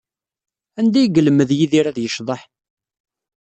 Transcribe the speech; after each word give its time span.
Anda 0.79 0.97
ay 1.01 1.09
yelmed 1.15 1.49
Yidir 1.57 1.85
ad 1.87 1.97
yecḍeḥ? 1.99 2.41